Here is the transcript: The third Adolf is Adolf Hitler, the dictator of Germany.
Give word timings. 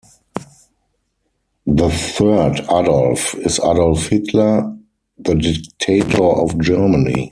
The 1.67 1.89
third 1.91 2.61
Adolf 2.61 3.35
is 3.35 3.59
Adolf 3.59 4.07
Hitler, 4.07 4.75
the 5.19 5.35
dictator 5.35 6.23
of 6.23 6.59
Germany. 6.59 7.13